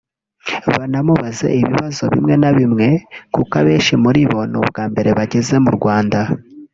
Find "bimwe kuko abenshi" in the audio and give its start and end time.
2.57-3.93